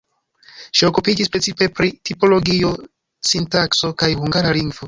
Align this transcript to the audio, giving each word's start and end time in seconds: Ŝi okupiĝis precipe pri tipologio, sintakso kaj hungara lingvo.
Ŝi 0.79 0.87
okupiĝis 0.87 1.29
precipe 1.35 1.67
pri 1.81 1.91
tipologio, 2.11 2.75
sintakso 3.33 3.93
kaj 4.03 4.11
hungara 4.25 4.61
lingvo. 4.61 4.79